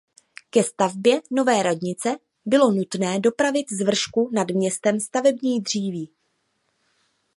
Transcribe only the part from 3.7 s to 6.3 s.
z vršku nad městem stavební dříví.